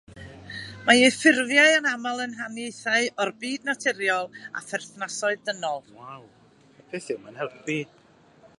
[0.85, 4.27] Mae ei ffurfiau yn aml yn haniaethau o'r byd naturiol
[4.61, 5.85] a pherthnasoedd dynol.